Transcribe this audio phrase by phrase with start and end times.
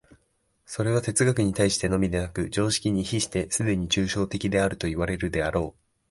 [0.65, 5.79] それは哲学に対してのみでなく、常識に比してすでに抽象的であるといわれるであろう。